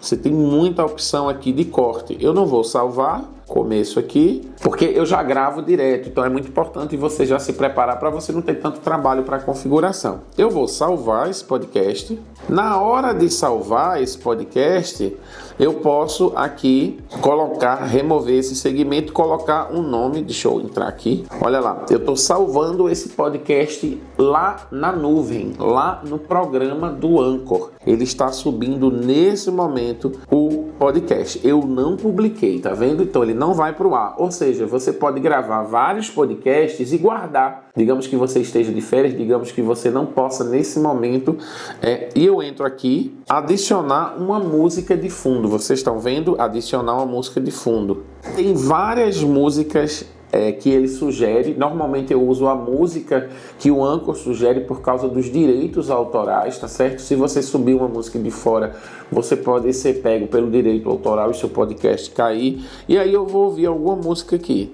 Você 0.00 0.16
tem 0.16 0.32
muita 0.32 0.84
opção 0.84 1.28
aqui 1.28 1.52
de 1.52 1.64
corte. 1.64 2.18
Eu 2.20 2.34
não 2.34 2.44
vou 2.44 2.64
salvar 2.64 3.24
começo 3.46 3.98
aqui, 3.98 4.50
porque 4.62 4.84
eu 4.84 5.04
já 5.04 5.22
gravo 5.22 5.62
direto, 5.62 6.08
então 6.08 6.24
é 6.24 6.28
muito 6.28 6.48
importante 6.48 6.96
você 6.96 7.26
já 7.26 7.38
se 7.38 7.52
preparar 7.52 7.98
para 7.98 8.10
você 8.10 8.32
não 8.32 8.42
ter 8.42 8.54
tanto 8.54 8.80
trabalho 8.80 9.22
para 9.22 9.40
configuração. 9.40 10.20
Eu 10.36 10.50
vou 10.50 10.68
salvar 10.68 11.28
esse 11.28 11.44
podcast. 11.44 12.18
Na 12.48 12.80
hora 12.80 13.12
de 13.12 13.28
salvar 13.30 14.02
esse 14.02 14.18
podcast, 14.18 15.16
eu 15.58 15.74
posso 15.74 16.32
aqui 16.34 16.98
colocar, 17.20 17.84
remover 17.84 18.38
esse 18.38 18.56
segmento, 18.56 19.12
colocar 19.12 19.72
um 19.72 19.82
nome. 19.82 20.22
Deixa 20.22 20.48
eu 20.48 20.60
entrar 20.60 20.88
aqui. 20.88 21.24
Olha 21.40 21.60
lá, 21.60 21.84
eu 21.90 21.98
estou 21.98 22.16
salvando 22.16 22.88
esse 22.88 23.10
podcast 23.10 24.00
lá 24.18 24.66
na 24.70 24.90
nuvem, 24.92 25.52
lá 25.58 26.02
no 26.04 26.18
programa 26.18 26.90
do 26.90 27.20
Anchor. 27.20 27.70
Ele 27.86 28.04
está 28.04 28.32
subindo 28.32 28.90
nesse 28.90 29.50
momento 29.50 30.12
o 30.30 30.70
podcast. 30.78 31.40
Eu 31.44 31.62
não 31.66 31.96
publiquei, 31.96 32.58
tá 32.58 32.72
vendo? 32.72 33.02
Então 33.02 33.22
ele 33.22 33.34
não 33.42 33.54
vai 33.54 33.72
para 33.72 33.88
o 33.88 33.94
ar. 33.96 34.14
Ou 34.18 34.30
seja, 34.30 34.66
você 34.66 34.92
pode 34.92 35.18
gravar 35.18 35.64
vários 35.64 36.08
podcasts 36.08 36.92
e 36.92 36.96
guardar. 36.96 37.66
Digamos 37.76 38.06
que 38.06 38.14
você 38.14 38.38
esteja 38.38 38.72
de 38.72 38.80
férias, 38.80 39.16
digamos 39.16 39.50
que 39.50 39.60
você 39.60 39.90
não 39.90 40.06
possa 40.06 40.44
nesse 40.44 40.78
momento. 40.78 41.36
É, 41.82 42.08
e 42.14 42.24
eu 42.24 42.40
entro 42.40 42.64
aqui, 42.64 43.18
adicionar 43.28 44.14
uma 44.16 44.38
música 44.38 44.96
de 44.96 45.10
fundo. 45.10 45.48
Vocês 45.48 45.80
estão 45.80 45.98
vendo? 45.98 46.40
Adicionar 46.40 46.94
uma 46.94 47.06
música 47.06 47.40
de 47.40 47.50
fundo. 47.50 48.04
Tem 48.36 48.54
várias 48.54 49.20
músicas 49.24 50.06
é, 50.32 50.50
que 50.50 50.70
ele 50.70 50.88
sugere. 50.88 51.54
Normalmente 51.54 52.12
eu 52.12 52.26
uso 52.26 52.48
a 52.48 52.54
música 52.54 53.28
que 53.58 53.70
o 53.70 53.84
Anchor 53.84 54.16
sugere 54.16 54.60
por 54.60 54.80
causa 54.80 55.06
dos 55.06 55.26
direitos 55.30 55.90
autorais, 55.90 56.58
tá 56.58 56.66
certo? 56.66 57.02
Se 57.02 57.14
você 57.14 57.42
subir 57.42 57.74
uma 57.74 57.88
música 57.88 58.18
de 58.18 58.30
fora, 58.30 58.74
você 59.10 59.36
pode 59.36 59.72
ser 59.74 60.00
pego 60.00 60.26
pelo 60.26 60.50
direito 60.50 60.88
autoral 60.88 61.30
e 61.30 61.34
seu 61.34 61.50
podcast 61.50 62.10
cair. 62.10 62.64
E 62.88 62.98
aí 62.98 63.12
eu 63.12 63.26
vou 63.26 63.44
ouvir 63.44 63.66
alguma 63.66 63.94
música 63.94 64.36
aqui. 64.36 64.72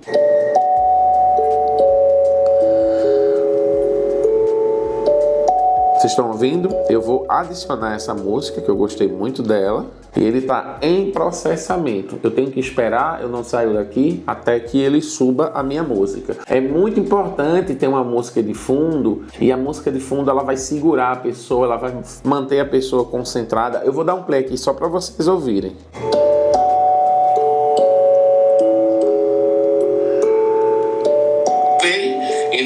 Vocês 5.99 6.12
estão 6.12 6.28
ouvindo? 6.28 6.69
Eu 6.88 7.02
vou 7.02 7.26
adicionar 7.28 7.97
essa 7.97 8.14
música 8.14 8.61
que 8.61 8.69
eu 8.69 8.76
gostei 8.76 9.09
muito 9.09 9.43
dela 9.43 9.87
e 10.17 10.23
ele 10.23 10.38
está 10.38 10.78
em 10.81 11.11
processamento. 11.11 12.21
Eu 12.23 12.31
tenho 12.31 12.52
que 12.52 12.61
esperar, 12.61 13.21
eu 13.21 13.28
não 13.28 13.43
saio 13.43 13.75
daqui 13.75 14.23
até 14.25 14.61
que 14.61 14.81
ele 14.81 15.02
suba 15.02 15.50
a 15.52 15.61
minha 15.61 15.83
música. 15.83 16.37
É 16.47 16.61
muito 16.61 17.00
importante 17.00 17.75
ter 17.75 17.88
uma 17.88 18.05
música 18.05 18.40
de 18.40 18.55
fundo 18.55 19.25
e 19.40 19.50
a 19.50 19.57
música 19.57 19.90
de 19.90 19.99
fundo 19.99 20.31
ela 20.31 20.45
vai 20.45 20.57
segurar 20.57 21.11
a 21.14 21.17
pessoa, 21.17 21.67
ela 21.67 21.76
vai 21.76 21.93
manter 22.23 22.61
a 22.61 22.64
pessoa 22.64 23.05
concentrada. 23.05 23.83
Eu 23.85 23.93
vou 23.93 24.05
dar 24.05 24.14
um 24.14 24.23
play 24.23 24.38
aqui 24.38 24.57
só 24.57 24.73
para 24.73 24.87
vocês 24.87 25.26
ouvirem. 25.26 25.75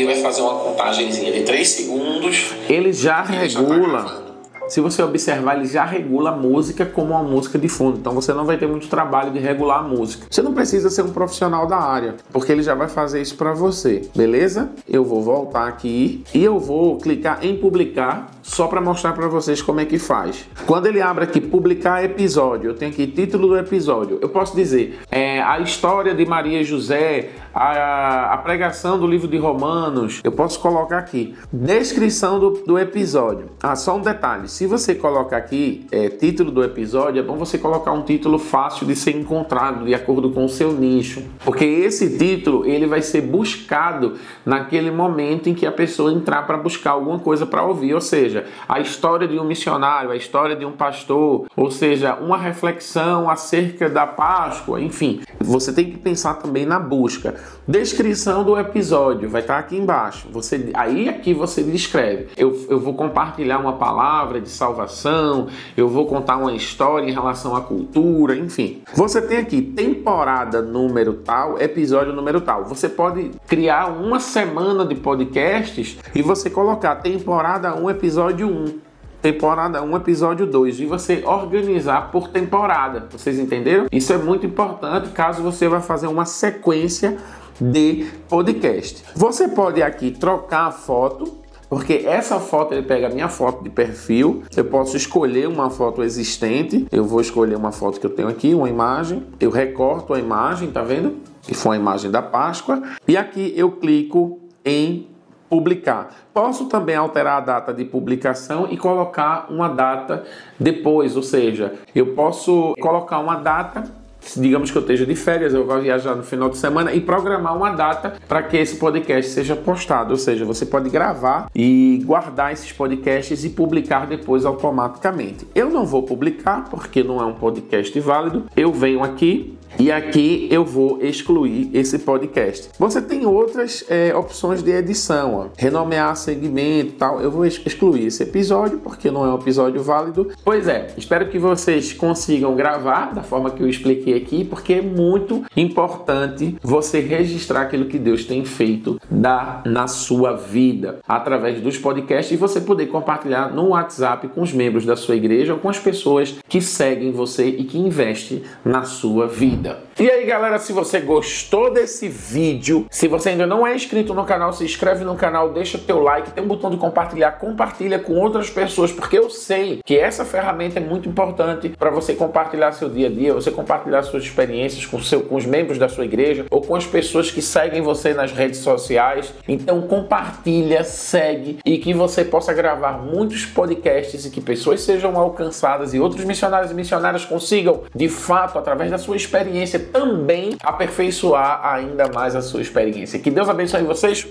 Ele 0.03 0.13
vai 0.13 0.21
fazer 0.21 0.43
uma 0.43 0.59
contagemzinha 0.59 1.33
de 1.33 1.43
3 1.43 1.69
segundos. 1.69 2.55
Ele 2.69 2.93
já 2.93 3.23
regula 3.23 4.33
se 4.73 4.81
você 4.81 5.03
observar, 5.03 5.57
ele 5.59 5.67
já 5.67 5.85
regula 5.85 6.31
a 6.31 6.37
música 6.37 6.87
como 6.87 7.11
uma 7.11 7.23
música 7.23 7.59
de 7.59 7.69
fundo. 7.69 7.99
Então 7.99 8.15
você 8.15 8.33
não 8.33 8.47
vai 8.47 8.57
ter 8.57 8.67
muito 8.67 8.89
trabalho 8.89 9.31
de 9.31 9.39
regular 9.39 9.81
a 9.81 9.83
música. 9.83 10.27
Você 10.31 10.41
não 10.41 10.55
precisa 10.55 10.89
ser 10.89 11.03
um 11.03 11.11
profissional 11.11 11.67
da 11.67 11.77
área, 11.77 12.15
porque 12.33 12.51
ele 12.51 12.63
já 12.63 12.75
vai 12.75 12.89
fazer 12.89 13.21
isso 13.21 13.37
para 13.37 13.53
você, 13.53 14.09
beleza? 14.17 14.71
Eu 14.89 15.05
vou 15.05 15.21
voltar 15.21 15.69
aqui 15.69 16.25
e 16.35 16.43
eu 16.43 16.59
vou 16.59 16.97
clicar 16.97 17.45
em 17.45 17.57
publicar 17.59 18.31
só 18.43 18.67
para 18.67 18.81
mostrar 18.81 19.13
para 19.13 19.29
vocês 19.29 19.61
como 19.61 19.81
é 19.81 19.85
que 19.85 19.99
faz. 19.99 20.47
Quando 20.67 20.87
ele 20.87 21.03
abre 21.03 21.25
aqui 21.25 21.41
publicar 21.41 22.03
episódio, 22.03 22.71
eu 22.71 22.75
tenho 22.75 22.93
aqui 22.93 23.07
título 23.07 23.49
do 23.49 23.59
episódio. 23.59 24.19
Eu 24.23 24.31
posso 24.31 24.57
dizer 24.57 25.01
é, 25.11 25.43
a 25.43 25.61
história 25.61 26.15
de 26.15 26.25
Maria 26.25 26.65
José, 26.65 27.31
a, 27.55 28.35
a, 28.35 28.39
pregação 28.39 28.99
do 28.99 29.07
livro 29.07 29.29
de 29.29 29.37
Romanos. 29.37 30.21
Eu 30.25 30.33
posso 30.33 30.59
colocar 30.61 30.99
aqui 30.99 31.35
descrição 31.53 32.39
do, 32.39 32.51
do 32.67 32.79
episódio. 32.79 33.51
Ah, 33.63 33.77
só 33.77 33.97
um 33.97 34.01
detalhe: 34.01 34.49
se 34.49 34.67
você 34.67 34.95
colocar 34.95 35.37
aqui 35.37 35.87
é, 35.91 36.09
título 36.09 36.51
do 36.51 36.63
episódio, 36.63 37.21
é 37.21 37.23
bom 37.23 37.37
você 37.37 37.59
colocar 37.59 37.93
um 37.93 38.03
título 38.03 38.39
fácil 38.39 38.87
de 38.87 38.97
ser 38.97 39.17
encontrado 39.17 39.85
de 39.85 39.95
acordo 39.95 40.31
com 40.31 40.45
o 40.45 40.49
seu 40.49 40.73
nicho, 40.73 41.23
porque 41.45 41.65
esse 41.65 42.17
título 42.17 42.67
ele 42.67 42.87
vai 42.87 43.03
ser 43.03 43.23
buscado 43.23 44.15
naquele 44.45 44.91
momento 44.91 45.49
em 45.49 45.55
que 45.55 45.67
a 45.67 45.73
pessoa 45.73 46.13
entrar 46.13 46.47
para 46.47 46.57
buscar 46.57 46.93
alguma 46.93 47.19
coisa 47.19 47.47
para 47.47 47.63
ouvir, 47.63 47.95
ou 47.95 48.01
seja, 48.01 48.47
a 48.69 48.81
história 48.81 49.29
de 49.29 49.39
um 49.39 49.45
missionário, 49.45 50.11
a 50.11 50.17
história 50.17 50.57
de 50.57 50.65
um 50.65 50.73
pastor, 50.73 51.47
ou 51.57 51.71
seja, 51.71 52.15
uma 52.15 52.37
reflexão 52.37 53.29
acerca 53.29 53.89
da 53.89 54.07
Páscoa, 54.07 54.81
enfim. 54.81 55.21
Você 55.41 55.73
tem 55.73 55.91
que 55.91 55.99
pensar 55.99 56.35
também 56.35 56.65
na 56.65 56.79
busca. 56.79 57.42
Descrição 57.67 58.43
do 58.43 58.59
episódio 58.59 59.29
vai 59.29 59.41
estar 59.41 59.59
aqui 59.59 59.77
embaixo. 59.77 60.29
Você, 60.33 60.71
aí 60.75 61.09
aqui 61.09 61.33
você 61.33 61.63
descreve. 61.63 62.29
Eu, 62.37 62.67
eu 62.69 62.81
vou 62.81 62.95
compartilhar 62.95 63.59
uma 63.59 63.75
palavra 63.75 64.41
de 64.41 64.49
salvação, 64.49 65.47
eu 65.77 65.89
vou 65.89 66.07
contar 66.07 66.37
uma 66.37 66.53
história 66.53 67.09
em 67.09 67.13
relação 67.13 67.55
à 67.55 67.61
cultura, 67.61 68.37
enfim. 68.37 68.83
Você 68.95 69.23
tem 69.23 69.39
aqui 69.39 69.63
temporada 69.63 70.61
número 70.61 71.15
tal, 71.15 71.61
episódio 71.61 72.13
número 72.13 72.41
tal. 72.41 72.65
Você 72.65 72.89
pode 72.89 73.31
criar 73.47 73.87
uma 73.87 74.19
semana 74.19 74.85
de 74.85 74.97
podcasts 74.97 75.99
e 76.15 76.21
você 76.21 76.51
colocar 76.51 76.97
temporada 76.97 77.75
1, 77.77 77.91
episódio 77.91 78.49
1 78.49 78.92
temporada 79.23 79.81
1, 79.81 79.97
episódio 79.97 80.47
2, 80.47 80.81
e 80.81 80.87
você 80.87 81.23
organizar 81.25 82.11
por 82.11 82.29
temporada. 82.29 83.07
Vocês 83.11 83.39
entenderam? 83.39 83.87
Isso 83.93 84.13
é 84.13 84.19
muito 84.19 84.45
importante 84.45 85.11
caso 85.11 85.43
você 85.43 85.69
vá 85.69 85.81
fazer 85.81 86.09
uma 86.09 86.25
sequência 86.25 87.17
de 87.61 88.07
podcast. 88.29 89.05
Você 89.15 89.47
pode 89.47 89.81
aqui 89.81 90.11
trocar 90.11 90.67
a 90.67 90.71
foto 90.73 91.41
porque 91.73 92.03
essa 92.05 92.39
foto 92.39 92.75
ele 92.75 92.83
pega 92.83 93.07
a 93.07 93.11
minha 93.11 93.31
foto 93.31 93.65
de 93.65 93.71
perfil. 93.71 94.43
Eu 94.55 94.67
posso 94.67 94.95
escolher 94.95 95.49
uma 95.49 95.71
foto 95.71 96.03
existente. 96.03 96.87
Eu 96.93 97.03
vou 97.03 97.19
escolher 97.19 97.57
uma 97.57 97.73
foto 97.73 97.99
que 97.99 98.05
eu 98.05 98.11
tenho 98.11 98.29
aqui, 98.29 98.53
uma 98.53 98.69
imagem. 98.69 99.23
Eu 99.41 99.51
recorto 99.51 100.13
a 100.13 100.19
imagem, 100.19 100.71
tá 100.71 100.83
vendo? 100.83 101.17
Que 101.41 101.55
foi 101.55 101.77
a 101.77 101.81
imagem 101.81 102.11
da 102.11 102.21
Páscoa. 102.21 102.83
E 103.09 103.17
aqui 103.17 103.55
eu 103.57 103.73
clico 103.73 104.39
em 104.63 105.07
publicar. 105.53 106.09
Posso 106.33 106.65
também 106.65 106.97
alterar 106.97 107.37
a 107.37 107.41
data 107.41 107.75
de 107.75 107.85
publicação 107.85 108.69
e 108.71 108.79
colocar 108.79 109.49
uma 109.51 109.69
data 109.69 110.25
depois, 110.59 111.15
ou 111.15 111.23
seja, 111.23 111.75
eu 111.95 112.15
posso 112.15 112.75
colocar 112.81 113.19
uma 113.19 113.37
data 113.37 114.01
digamos 114.37 114.71
que 114.71 114.79
eu 114.79 114.83
esteja 114.83 115.05
de 115.05 115.17
férias, 115.17 115.53
eu 115.53 115.67
vou 115.67 115.81
viajar 115.81 116.15
no 116.15 116.23
final 116.23 116.49
de 116.49 116.57
semana 116.57 116.93
e 116.93 117.01
programar 117.01 117.57
uma 117.57 117.71
data 117.71 118.15
para 118.29 118.41
que 118.43 118.57
esse 118.57 118.77
podcast 118.77 119.33
seja 119.33 119.57
postado. 119.57 120.13
Ou 120.13 120.17
seja, 120.17 120.45
você 120.45 120.65
pode 120.65 120.89
gravar 120.89 121.51
e 121.55 122.01
guardar 122.05 122.53
esses 122.53 122.71
podcasts 122.71 123.45
e 123.45 123.51
publicar 123.51 124.07
depois 124.07 124.45
automaticamente. 124.45 125.45
Eu 125.55 125.71
não 125.71 125.85
vou 125.85 126.05
publicar 126.05 126.71
porque 126.71 127.03
não 127.03 127.21
é 127.21 127.25
um 127.25 127.35
podcast 127.35 127.99
válido. 127.99 128.45
Eu 128.57 128.73
venho 128.73 129.03
aqui 129.03 129.59
e 129.79 129.91
aqui 129.91 130.47
eu 130.51 130.65
vou 130.65 130.99
excluir 131.03 131.71
esse 131.73 131.99
podcast. 131.99 132.71
Você 132.79 133.01
tem 133.01 133.27
outras 133.27 133.85
é, 133.89 134.15
opções 134.15 134.63
de 134.63 134.71
edição, 134.71 135.35
ó. 135.35 135.47
renomear 135.57 136.17
segmento 136.17 136.93
tal. 136.93 137.21
Eu 137.21 137.31
vou 137.31 137.45
excluir 137.45 138.07
esse 138.07 138.23
episódio 138.23 138.79
porque 138.79 139.11
não 139.11 139.25
é 139.25 139.33
um 139.33 139.39
episódio 139.39 139.83
válido. 139.83 140.31
Pois 140.45 140.69
é, 140.69 140.89
espero 140.97 141.29
que 141.29 141.39
vocês 141.39 141.93
consigam 141.93 142.55
gravar 142.55 143.15
da 143.15 143.23
forma 143.23 143.51
que 143.51 143.63
eu 143.63 143.69
expliquei 143.69 144.15
aqui, 144.15 144.45
porque 144.45 144.75
é 144.75 144.83
muito 144.83 145.45
importante 145.57 146.57
você 146.63 147.01
registrar 147.01 147.63
aquilo 147.63 147.87
que 147.87 147.99
Deus 147.99 148.25
tem 148.25 148.45
feito 148.45 149.01
na 149.11 149.87
sua 149.87 150.37
vida 150.37 151.01
através 151.09 151.61
dos 151.61 151.79
podcasts 151.79 152.33
e 152.33 152.37
você 152.37 152.61
poder 152.61 152.87
compartilhar 152.87 153.53
no 153.53 153.69
WhatsApp 153.69 154.29
com 154.29 154.43
os 154.43 154.53
membros 154.53 154.85
da 154.85 154.97
sua 154.97 155.17
igreja 155.17 155.55
ou 155.55 155.59
com 155.59 155.69
as 155.69 155.79
pessoas 155.79 156.37
que 156.49 156.61
seguem 156.61 157.11
você 157.11 157.47
e 157.47 157.65
que 157.65 157.79
investem 157.79 158.43
na 158.65 158.85
sua 158.85 159.27
vida. 159.27 159.62
kingdom. 159.63 159.92
E 160.01 160.11
aí, 160.11 160.25
galera, 160.25 160.59
se 160.59 160.73
você 160.73 161.01
gostou 161.01 161.71
desse 161.71 162.09
vídeo, 162.09 162.87
se 162.91 163.07
você 163.07 163.29
ainda 163.29 163.47
não 163.47 163.67
é 163.67 163.75
inscrito 163.75 164.15
no 164.15 164.25
canal, 164.25 164.51
se 164.51 164.65
inscreve 164.65 165.05
no 165.05 165.15
canal, 165.17 165.53
deixa 165.53 165.77
teu 165.77 166.03
like, 166.03 166.31
tem 166.31 166.43
um 166.43 166.47
botão 166.47 166.71
de 166.71 166.79
compartilhar, 166.79 167.33
compartilha 167.33 167.99
com 167.99 168.15
outras 168.15 168.49
pessoas, 168.49 168.91
porque 168.91 169.19
eu 169.19 169.29
sei 169.29 169.81
que 169.85 169.99
essa 169.99 170.25
ferramenta 170.25 170.79
é 170.79 170.83
muito 170.83 171.11
importante 171.11 171.69
para 171.69 171.91
você 171.91 172.15
compartilhar 172.15 172.73
seu 172.73 172.89
dia 172.89 173.09
a 173.09 173.11
dia, 173.11 173.35
você 173.35 173.51
compartilhar 173.51 174.03
suas 174.03 174.23
experiências 174.25 174.87
com, 174.87 174.99
seu, 174.99 175.25
com 175.25 175.37
os 175.37 175.45
membros 175.45 175.79
da 175.79 175.91
sua 175.91 176.07
igreja 176.07 176.47
ou 176.51 176.63
com 176.63 176.75
as 176.75 176.87
pessoas 176.87 177.31
que 177.31 177.43
seguem 177.43 177.83
você 177.83 178.15
nas 178.15 178.33
redes 178.33 178.61
sociais. 178.61 179.35
Então 179.47 179.83
compartilha, 179.83 180.85
segue 180.85 181.59
e 181.67 181.77
que 181.77 181.93
você 181.93 182.25
possa 182.25 182.55
gravar 182.55 182.93
muitos 182.93 183.45
podcasts 183.45 184.25
e 184.25 184.31
que 184.31 184.41
pessoas 184.41 184.81
sejam 184.81 185.19
alcançadas 185.19 185.93
e 185.93 186.01
outros 186.01 186.25
missionários 186.25 186.71
e 186.71 186.75
missionárias 186.75 187.27
consigam, 187.27 187.83
de 187.95 188.09
fato, 188.09 188.59
através 188.59 188.91
da 188.91 188.97
sua 188.97 189.17
experiência, 189.17 189.82
também 189.83 190.57
aperfeiçoar 190.63 191.61
ainda 191.65 192.09
mais 192.09 192.37
a 192.37 192.43
sua 192.43 192.63
experiência. 192.63 193.19
Que 193.19 193.31
Deus 193.31 193.49
abençoe 193.49 193.83
vocês 193.83 194.27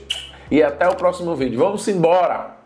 e 0.50 0.62
até 0.62 0.88
o 0.88 0.96
próximo 0.96 1.36
vídeo. 1.36 1.60
Vamos 1.60 1.88
embora! 1.88 2.61